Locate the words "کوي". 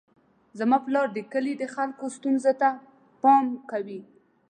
3.71-4.01